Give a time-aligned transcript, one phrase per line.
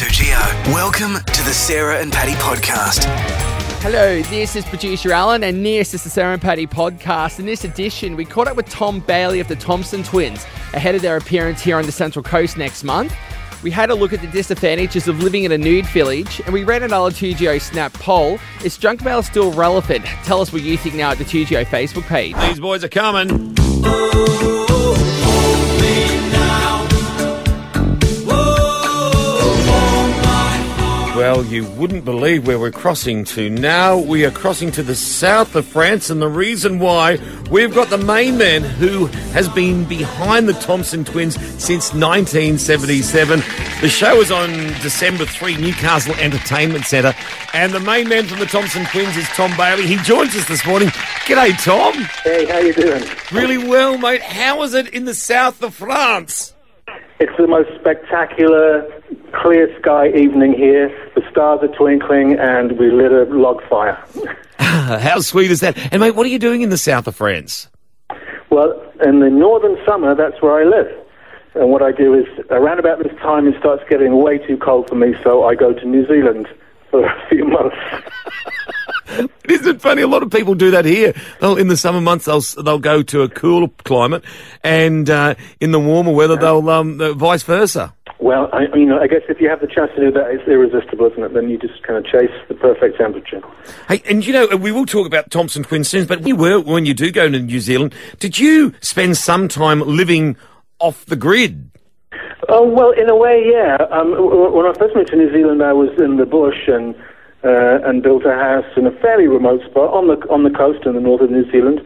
[0.00, 0.72] 2GO.
[0.72, 3.04] Welcome to the Sarah and Paddy podcast.
[3.82, 7.38] Hello, this is producer Alan, and this is the Sarah and Paddy podcast.
[7.38, 11.02] In this edition, we caught up with Tom Bailey of the Thompson Twins ahead of
[11.02, 13.14] their appearance here on the Central Coast next month.
[13.62, 16.64] We had a look at the disadvantages of living in a nude village, and we
[16.64, 18.38] ran another 2GO Snap poll.
[18.64, 20.06] Is junk mail still relevant?
[20.24, 22.34] Tell us what you think now at the 2GO Facebook page.
[22.36, 23.54] These boys are coming.
[31.30, 33.48] Well, you wouldn't believe where we're crossing to.
[33.48, 37.18] Now we are crossing to the south of France, and the reason why
[37.52, 43.44] we've got the main man who has been behind the Thompson twins since 1977.
[43.80, 44.50] The show is on
[44.82, 47.14] December 3, Newcastle Entertainment Centre,
[47.54, 49.86] and the main man from the Thompson twins is Tom Bailey.
[49.86, 50.88] He joins us this morning.
[50.88, 51.92] G'day, Tom.
[52.24, 53.04] Hey, how you doing?
[53.30, 54.22] Really well, mate.
[54.22, 56.54] How is it in the south of France?
[57.20, 58.82] It's the most spectacular,
[59.40, 60.88] clear sky evening here.
[61.14, 63.98] The stars are twinkling, and we lit a log fire.
[64.58, 65.76] How sweet is that?
[65.92, 67.68] And mate, what are you doing in the south of France?
[68.50, 68.72] Well,
[69.04, 70.88] in the northern summer, that's where I live.
[71.54, 74.88] And what I do is, around about this time, it starts getting way too cold
[74.88, 76.46] for me, so I go to New Zealand
[76.90, 77.76] for a few months.
[79.48, 80.02] Isn't it funny?
[80.02, 81.14] A lot of people do that here.
[81.40, 84.24] They'll, in the summer months, they'll they'll go to a cooler climate,
[84.62, 87.94] and uh, in the warmer weather, they'll um, vice versa.
[88.20, 90.46] Well, I, you know, I guess if you have the chance to do that, it's
[90.46, 91.32] irresistible, isn't it?
[91.32, 93.40] Then you just kind of chase the perfect temperature.
[93.88, 96.84] Hey, and you know, we will talk about Thompson Twin soon, but we were when
[96.84, 97.94] you do go to New Zealand.
[98.18, 100.36] Did you spend some time living
[100.80, 101.70] off the grid?
[102.50, 103.78] Oh well, in a way, yeah.
[103.90, 106.94] Um, when I first moved to New Zealand, I was in the bush and
[107.42, 110.84] uh, and built a house in a fairly remote spot on the on the coast
[110.84, 111.80] in the north of New Zealand,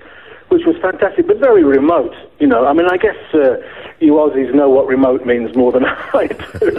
[0.48, 2.14] which was fantastic, but very remote.
[2.40, 3.62] You know, I mean, I guess uh,
[4.00, 6.70] you Aussies know what remote means more than I do.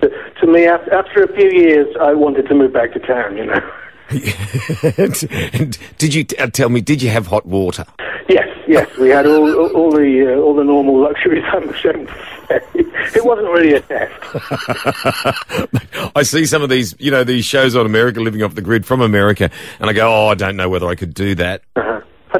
[0.00, 3.36] to, to me, after, after a few years, I wanted to move back to town.
[3.36, 3.72] You know.
[5.98, 6.80] did you uh, tell me?
[6.80, 7.86] Did you have hot water?
[8.28, 11.44] Yes, yes, we had all, all, all the uh, all the normal luxuries.
[11.46, 12.14] I'm ashamed to
[12.48, 12.60] say
[13.14, 14.12] it wasn't really a test.
[16.16, 18.86] I see some of these, you know, these shows on America, living off the grid
[18.86, 21.62] from America, and I go, oh, I don't know whether I could do that.
[21.76, 21.91] Uh-huh.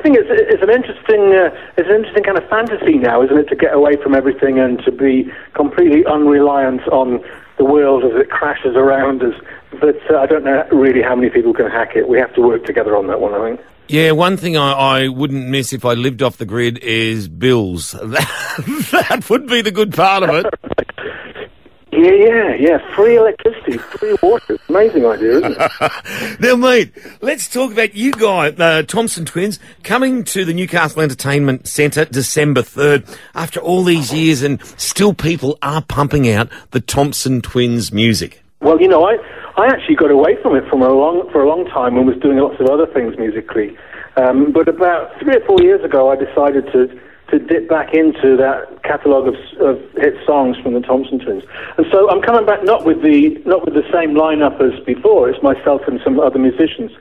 [0.03, 3.39] I think it's it's an interesting uh, it's an interesting kind of fantasy now, isn't
[3.39, 7.23] it, to get away from everything and to be completely unreliant on
[7.57, 9.41] the world as it crashes around us.
[9.81, 12.09] But uh, I don't know really how many people can hack it.
[12.09, 13.61] We have to work together on that one, I think.
[13.87, 17.93] Yeah, one thing I, I wouldn't miss if I lived off the grid is bills.
[17.93, 18.29] That,
[19.09, 20.82] that would be the good part of it.
[22.03, 22.97] Yeah, yeah, yeah.
[22.97, 24.59] Free electricity, free water.
[24.69, 26.41] Amazing idea, isn't it?
[26.41, 31.69] now, mate, let's talk about you guys, uh, Thompson Twins, coming to the Newcastle Entertainment
[31.69, 37.41] Centre December 3rd after all these years, and still people are pumping out the Thompson
[37.41, 38.43] Twins music.
[38.63, 39.19] Well, you know, I,
[39.57, 42.17] I actually got away from it from a long, for a long time and was
[42.17, 43.79] doing lots of other things musically.
[44.17, 47.01] Um, but about three or four years ago, I decided to,
[47.33, 51.43] to dip back into that catalogue of, of hit songs from the Thompson Twins.
[51.79, 55.31] And so I'm coming back not with the, not with the same lineup as before.
[55.31, 56.93] It's myself and some other musicians.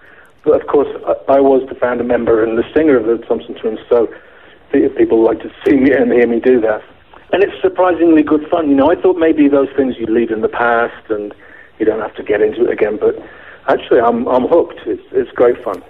[0.43, 0.87] But of course,
[1.27, 4.07] I, was the founder member and the singer of the Thompson Twins, so
[4.71, 6.81] people like to see me and hear me do that.
[7.33, 8.69] And it's surprisingly good fun.
[8.69, 11.33] You know, I thought maybe those things you'd leave in the past and
[11.77, 12.97] you don't have to get into it again.
[12.99, 13.15] But
[13.67, 14.79] actually, I'm I'm hooked.
[14.85, 15.83] It's it's great fun.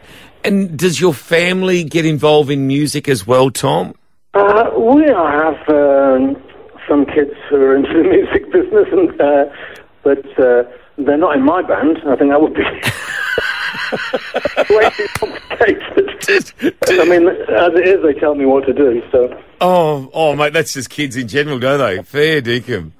[0.43, 3.95] And does your family get involved in music as well, Tom?
[4.33, 6.41] Uh, we have um,
[6.87, 9.45] some kids who are into the music business, and uh,
[10.03, 10.63] but uh,
[10.97, 11.97] they're not in my band.
[12.07, 12.63] I think that would be
[14.73, 16.09] way too complicated.
[16.87, 19.01] I mean, as it is, they tell me what to do.
[19.11, 22.01] So Oh, oh, mate, that's just kids in general, don't they?
[22.01, 22.91] Fair dinkum.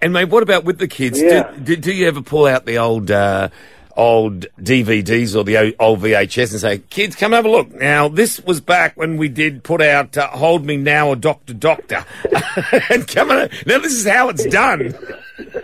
[0.00, 1.20] And mate, what about with the kids?
[1.20, 1.50] Yeah.
[1.50, 3.48] Do, do, do you ever pull out the old, uh,
[4.00, 7.70] old DVDs or the old VHS and say, "Kids, come have a look"?
[7.74, 11.52] Now, this was back when we did put out uh, "Hold Me Now" or "Doctor
[11.52, 12.06] Doctor,"
[12.90, 14.94] and come on, now this is how it's done.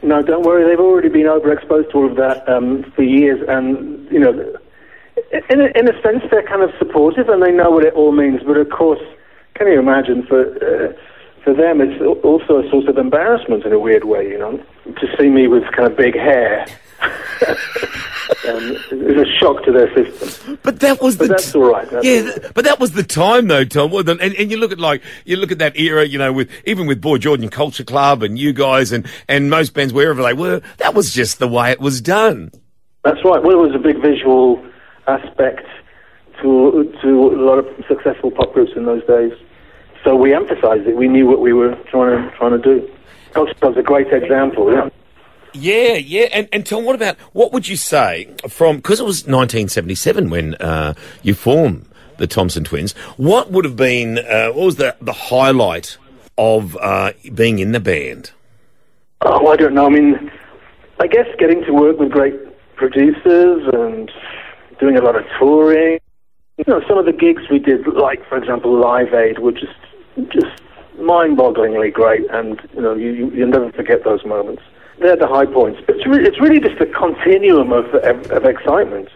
[0.03, 0.69] no, don't worry.
[0.69, 4.33] They've already been overexposed to all of that um, for years, and you know,
[5.49, 8.13] in a, in a sense, they're kind of supportive and they know what it all
[8.13, 8.43] means.
[8.47, 9.01] But of course,
[9.55, 10.93] can you imagine for uh,
[11.43, 14.29] for them, it's also a source of embarrassment in a weird way.
[14.29, 16.67] You know, to see me with kind of big hair.
[18.49, 18.71] um,
[19.05, 20.59] was a shock to their system.
[20.63, 22.35] But that was But the that's all right, that's yeah, all right.
[22.43, 23.93] th- but that was the time though, Tom.
[23.95, 26.87] And, and you look at like you look at that era, you know, with even
[26.87, 30.35] with Boy George and Culture Club and you guys and and most bands wherever they
[30.35, 32.51] were, that was just the way it was done.
[33.05, 33.43] That's right.
[33.43, 34.65] Well, it was a big visual
[35.07, 35.67] aspect
[36.43, 39.33] to to a lot of successful pop groups in those days.
[40.05, 40.97] So we emphasised it.
[40.97, 42.89] We knew what we were trying to trying to do.
[43.33, 44.73] Culture Club's a great example.
[44.73, 44.89] Yeah.
[45.57, 46.29] Yeah, yeah.
[46.33, 50.55] And, and Tom, what about, what would you say from, because it was 1977 when
[50.57, 51.87] uh, you formed
[52.19, 55.99] the Thompson Twins, what would have been, uh, what was the, the highlight
[56.39, 58.33] of uh, being in the band?
[59.23, 59.87] Oh, I don't know.
[59.87, 60.31] I mean,
[61.01, 62.35] I guess getting to work with great
[62.77, 64.11] producers and
[64.79, 65.99] doing a lot of touring.
[66.59, 69.75] You know, some of the gigs we did, like for example, Live Aid, were just
[70.31, 70.63] just
[70.99, 74.63] mind-bogglingly great, and you know, you, you never forget those moments.
[74.99, 75.81] They're the high points.
[75.87, 79.09] But it's, re- it's really just a continuum of, of of excitement.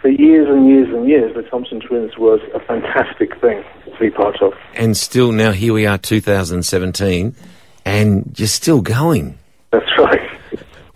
[0.00, 4.10] For years and years and years, the Thompson Twins was a fantastic thing to be
[4.10, 4.54] part of.
[4.74, 7.36] And still, now here we are, 2017,
[7.84, 9.38] and you're still going.
[9.72, 10.20] That's right.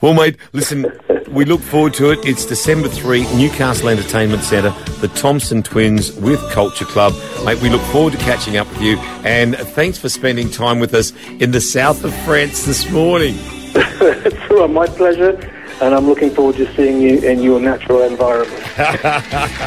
[0.01, 0.87] Well, mate, listen,
[1.29, 2.19] we look forward to it.
[2.25, 7.15] It's December 3, Newcastle Entertainment Centre, the Thompson Twins with Culture Club.
[7.45, 10.95] Mate, we look forward to catching up with you, and thanks for spending time with
[10.95, 13.37] us in the south of France this morning.
[13.75, 15.31] It's all right, my pleasure,
[15.81, 18.63] and I'm looking forward to seeing you in your natural environment.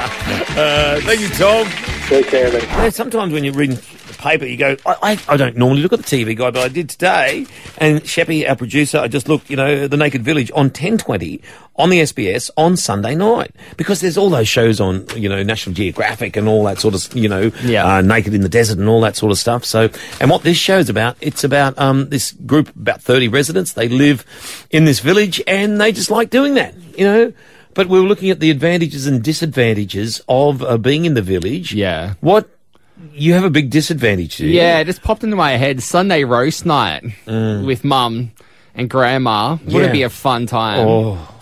[0.57, 1.68] Uh, thank you, Tom.
[2.07, 2.86] Take care then.
[2.86, 3.81] You sometimes when you're reading the
[4.17, 4.95] paper, you go, I,
[5.27, 7.45] I, I don't normally look at the TV guide, but I did today.
[7.77, 11.41] And Sheppy, our producer, I just looked, you know, The Naked Village on 1020
[11.75, 13.53] on the SBS on Sunday night.
[13.77, 17.15] Because there's all those shows on, you know, National Geographic and all that sort of,
[17.15, 17.85] you know, Yeah.
[17.97, 19.63] uh, Naked in the Desert and all that sort of stuff.
[19.65, 19.89] So,
[20.19, 23.73] and what this show's about, it's about um, this group, about 30 residents.
[23.73, 24.25] They live
[24.71, 27.33] in this village and they just like doing that, you know.
[27.75, 31.73] But we were looking at the advantages and disadvantages of uh, being in the village.
[31.75, 32.15] Yeah.
[32.21, 32.49] What
[33.13, 34.53] you have a big disadvantage, do you?
[34.53, 35.81] Yeah, it just popped into my head.
[35.81, 37.65] Sunday roast night mm.
[37.65, 38.31] with mum
[38.75, 39.57] and grandma.
[39.65, 39.81] Would Yeah.
[39.83, 40.88] it be a fun time?
[40.88, 41.33] Oh.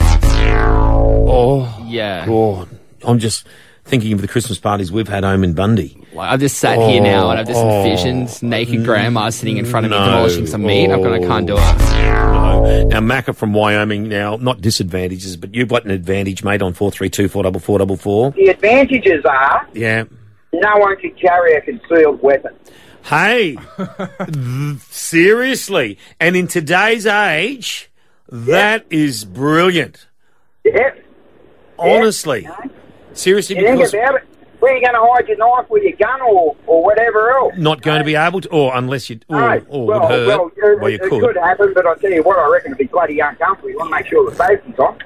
[1.28, 1.86] Oh.
[1.88, 2.25] Yeah.
[2.25, 2.69] God.
[3.04, 3.46] I'm just
[3.84, 5.98] thinking of the Christmas parties we've had home in Bundy.
[6.13, 7.84] Like, I've just sat here now and I've just Oh.
[7.84, 10.90] envisioned naked grandma sitting in front of me demolishing some meat.
[10.90, 11.60] I'm gonna can't do it.
[11.60, 12.88] No.
[12.88, 17.28] Now, Macca from Wyoming, now, not disadvantages, but you've got an advantage, mate, on 432
[17.28, 18.31] 444.
[18.31, 20.06] The advantages are Yeah.
[20.62, 22.54] No one can carry a concealed weapon.
[23.04, 25.98] Hey, th- seriously.
[26.19, 27.92] And in today's age,
[28.30, 30.07] that is brilliant.
[30.63, 30.96] Yeah.
[31.78, 32.48] Honestly.
[33.13, 34.24] Seriously, because about it.
[34.66, 37.54] Where are you going to hide your knife with your gun or, or whatever else?
[37.56, 39.62] not going to be able to, or unless you, or, No.
[39.70, 40.28] or well, would hurt.
[40.28, 41.22] well, it, well, you it could.
[41.22, 43.70] could happen, but I tell you what, I reckon it'd be bloody uncomfortable.
[43.70, 44.98] You want to make sure the safety's on.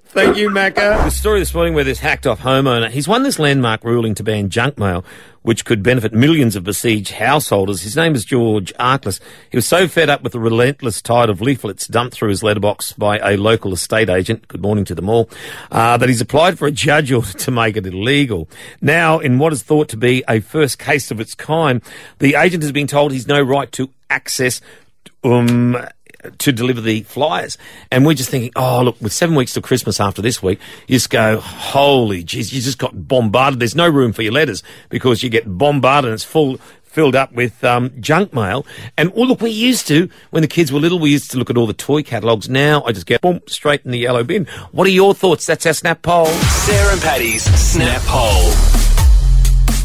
[0.10, 1.04] Thank you, Macca.
[1.04, 4.22] The story this morning where this hacked off homeowner, he's won this landmark ruling to
[4.22, 5.02] ban junk mail,
[5.42, 7.82] which could benefit millions of besieged householders.
[7.82, 9.20] His name is George Arkless.
[9.50, 12.92] He was so fed up with the relentless tide of leaflets dumped through his letterbox
[12.92, 15.30] by a local estate agent, good morning to them all,
[15.70, 18.48] uh, that he's applied for a judge order to make it illegal.
[18.80, 21.82] Now, in what is thought to be a first case of its kind,
[22.18, 24.60] the agent has been told he's no right to access
[25.24, 25.76] um,
[26.38, 27.58] to deliver the flyers.
[27.90, 30.96] And we're just thinking, oh, look, with seven weeks till Christmas after this week, you
[30.96, 33.60] just go, holy jeez, you just got bombarded.
[33.60, 36.58] There's no room for your letters because you get bombarded and it's full.
[36.90, 38.66] Filled up with um, junk mail,
[38.98, 40.98] and oh look, we used to when the kids were little.
[40.98, 42.48] We used to look at all the toy catalogues.
[42.48, 44.46] Now I just get boom straight in the yellow bin.
[44.72, 45.46] What are your thoughts?
[45.46, 46.26] That's our snap poll.
[46.26, 48.50] Sarah and Paddy's Snap Poll.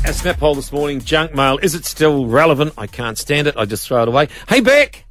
[0.03, 2.73] Our snap poll this morning: junk mail is it still relevant?
[2.75, 3.55] I can't stand it.
[3.55, 4.29] I just throw it away.
[4.49, 5.04] Hey Beck.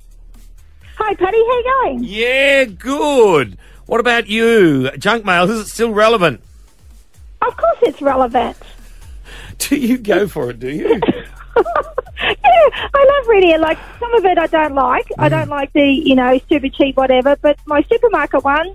[0.97, 1.39] Hi, Paddy.
[1.39, 2.05] How you going?
[2.05, 3.59] Yeah, good.
[3.87, 4.91] What about you?
[4.93, 6.41] Junk mail, is it still relevant?
[7.43, 8.57] Of course, it's relevant.
[9.59, 10.89] Do you go for it, do you?
[11.57, 13.61] yeah, I love reading it.
[13.61, 15.07] Like some of it, I don't like.
[15.19, 15.31] I mm.
[15.31, 17.37] don't like the you know Supercheap whatever.
[17.37, 18.75] But my supermarket one,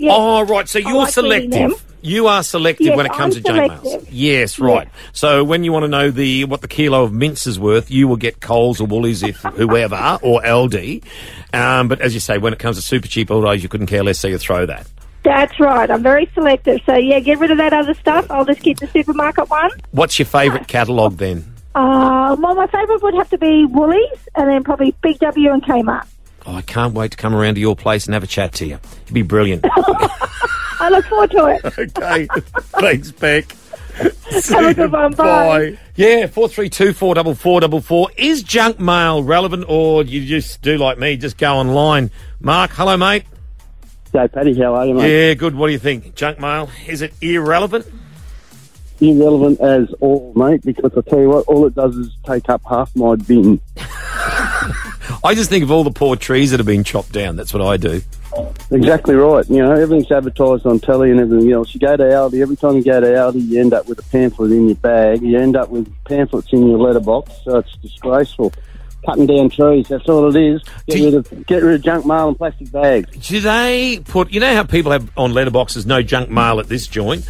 [0.00, 0.68] yeah, Oh, right.
[0.68, 1.84] So you're like selective.
[2.04, 4.08] You are selective Yes, when it comes I'm to junk mails.
[4.10, 4.88] Yes, right.
[5.12, 8.08] So when you want to know the what the kilo of mince is worth, you
[8.08, 11.04] will get Coles or Woolies if whoever or Aldi.
[11.52, 14.18] Um, but as you say, when it comes to Supercheap Auto, you couldn't care less,
[14.18, 14.88] so you throw that.
[15.22, 15.88] that's right.
[15.88, 16.80] I'm very selective.
[16.86, 18.28] So yeah, get rid of that other stuff.
[18.30, 19.70] I'll just keep the supermarket one.
[19.92, 21.44] What's your favourite catalogue then?
[21.76, 25.62] Uh, well, my favourite would have to be Woolies, and then probably Big W and
[25.62, 26.06] Kmart.
[26.44, 28.66] Oh, I can't wait to come around to your place and have a chat to
[28.66, 28.78] you.
[29.04, 29.64] It'd be brilliant.
[30.82, 31.64] I look forward to it.
[31.78, 32.26] okay.
[32.80, 33.56] Thanks, Beck.
[34.48, 35.12] Have a good one.
[35.12, 35.78] Bye.
[35.96, 38.08] Yeah, four three two four double four double four.
[38.16, 42.10] Is junk mail relevant, or you just do like me, just go online?
[42.40, 43.24] Mark, hello, mate.
[44.10, 45.28] So, Paddy, how are you, mate?
[45.28, 45.54] Yeah, good.
[45.54, 46.14] What do you think?
[46.14, 47.86] Junk mail is it irrelevant?
[49.00, 52.62] Irrelevant as all, mate, because I tell you what, all it does is take up
[52.68, 53.60] half my bin.
[55.24, 57.36] I just think of all the poor trees that have been chopped down.
[57.36, 58.00] That's what I do.
[58.70, 59.46] Exactly right.
[59.48, 61.74] You know, everything's advertised on telly and everything else.
[61.74, 64.02] You go to Aldi, every time you go to Aldi, you end up with a
[64.10, 65.20] pamphlet in your bag.
[65.22, 68.52] You end up with pamphlets in your letterbox, so it's disgraceful.
[69.04, 69.88] cutting down trees.
[69.88, 70.62] That's all it is.
[70.86, 73.28] Get Do rid of get rid of junk mail and plastic bags.
[73.28, 74.32] Do they put?
[74.32, 77.28] You know how people have on letterboxes no junk mail at this joint.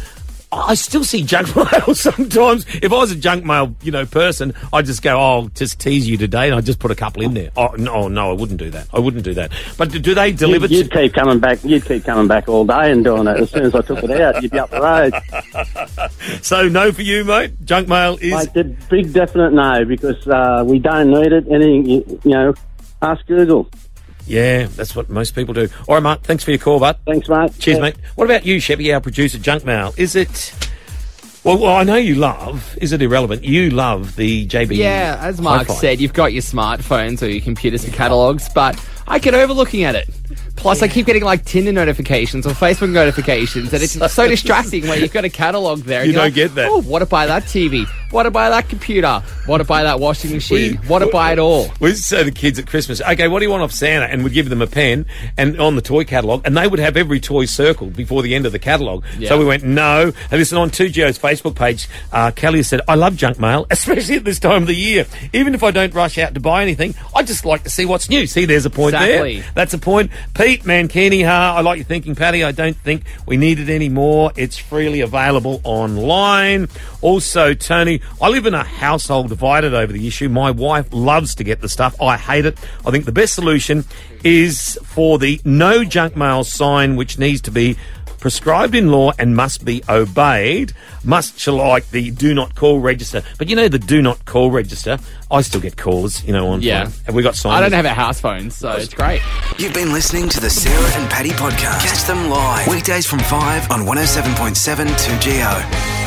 [0.53, 2.65] I still see junk mail sometimes.
[2.81, 5.79] If I was a junk mail, you know, person, I'd just go, "Oh, I'll just
[5.79, 7.51] tease you today," and I'd just put a couple in there.
[7.55, 8.87] Oh no, no, I wouldn't do that.
[8.93, 9.51] I wouldn't do that.
[9.77, 10.67] But do, do they deliver?
[10.67, 11.63] You'd, you'd to, keep coming back.
[11.63, 13.37] You'd keep coming back all day and doing it.
[13.37, 16.41] As soon as I took it out, you'd be up the road.
[16.43, 17.53] so no for you, mate.
[17.65, 18.33] Junk mail is.
[18.33, 21.47] Mate, the big definite no because uh, we don't need it.
[21.49, 22.53] Anything you, you know,
[23.01, 23.69] ask Google.
[24.25, 25.67] Yeah, that's what most people do.
[25.87, 26.21] All right, Mark.
[26.21, 26.97] Thanks for your call, bud.
[27.05, 27.57] Thanks, mate.
[27.59, 27.81] Cheers, Yeah.
[27.83, 27.95] mate.
[28.15, 29.93] What about you, Sheppy, our producer, Junk Mail?
[29.97, 30.53] Is it.
[31.43, 32.77] Well, well, I know you love.
[32.81, 33.43] Is it irrelevant?
[33.43, 34.77] You love the JB.
[34.77, 35.73] Yeah, as Mark Hi-Fi.
[35.73, 39.83] said, you've got your smartphones or your computers for catalogs, but I get over looking
[39.83, 40.07] at it.
[40.55, 45.01] Plus, I keep getting like Tinder notifications or Facebook notifications, and it's so distracting when
[45.01, 46.01] you've got a catalog there.
[46.01, 46.69] and You don't like, get that.
[46.69, 47.85] Oh, what to buy that TV?
[48.11, 49.21] What to buy that computer?
[49.47, 50.79] What to buy that washing machine?
[50.81, 51.71] We- What to buy it all?
[51.79, 53.71] We used to say to the kids at Christmas, okay, what do you want off
[53.71, 54.05] Santa?
[54.05, 55.05] And we'd give them a pen
[55.37, 58.45] and on the toy catalogue, and they would have every toy circled before the end
[58.45, 59.03] of the catalogue.
[59.17, 59.29] Yeah.
[59.29, 60.11] So we went, no.
[60.29, 64.23] And listen, on 2GO's Facebook page, uh, Kelly said, I love junk mail, especially at
[64.23, 65.05] this time of the year.
[65.33, 68.09] Even if I don't rush out to buy anything, I just like to see what's
[68.09, 68.27] new.
[68.27, 69.39] See, there's a point Exactly.
[69.39, 69.51] there.
[69.55, 70.11] That's a point.
[70.33, 72.43] Pete Mankini, ha, I like your thinking, Paddy.
[72.43, 74.31] I don't think we need it anymore.
[74.35, 76.69] It's freely available online.
[77.01, 80.29] Also, Tony, I live in a household divided over the issue.
[80.29, 82.01] My wife loves to get the stuff.
[82.01, 82.57] I hate it.
[82.85, 83.85] I think the best solution
[84.23, 87.77] is for the no junk mail sign, which needs to be
[88.23, 90.71] prescribed in law and must be obeyed,
[91.03, 93.21] much like the do not call register.
[93.37, 94.97] But you know the do not call register.
[95.33, 96.83] I still get calls, you know, on Yeah.
[96.85, 96.93] phone.
[97.07, 97.55] Have we got signs?
[97.55, 99.21] I don't have a house phone, so it's great.
[99.57, 101.81] You've been listening to the Sarah and Paddy podcast.
[101.81, 106.02] Catch them live weekdays from 5 on 107.7 2GO.